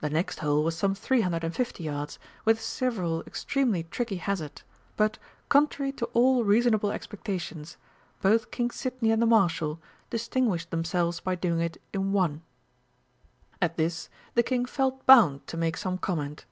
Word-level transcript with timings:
The 0.00 0.08
next 0.08 0.38
hole 0.38 0.64
was 0.64 0.74
some 0.74 0.94
three 0.94 1.20
hundred 1.20 1.44
and 1.44 1.54
fifty 1.54 1.84
yards, 1.84 2.18
with 2.46 2.58
several 2.58 3.20
extremely 3.26 3.82
tricky 3.82 4.16
hazards, 4.16 4.64
but, 4.96 5.18
contrary 5.50 5.92
to 6.00 6.06
all 6.14 6.44
reasonable 6.44 6.90
expectations, 6.90 7.76
both 8.22 8.50
King 8.50 8.70
Sidney 8.70 9.10
and 9.10 9.20
the 9.20 9.26
Marshal 9.26 9.82
distinguished 10.08 10.70
themselves 10.70 11.20
by 11.20 11.34
doing 11.34 11.60
it 11.60 11.76
in 11.92 12.10
one. 12.14 12.40
At 13.60 13.76
this 13.76 14.08
the 14.32 14.42
King 14.42 14.64
felt 14.64 15.04
bound 15.04 15.46
to 15.48 15.58
make 15.58 15.76
some 15.76 15.98
comment. 15.98 16.46